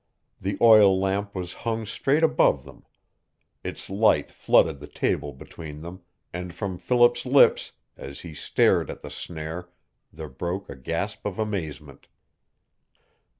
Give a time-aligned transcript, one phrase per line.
[0.41, 2.85] The oil lamp was hung straight above them.
[3.63, 6.01] Its light flooded the table between them,
[6.33, 9.69] and from Philip's lips, as he stared at the snare,
[10.11, 12.07] there broke a gasp of amazement.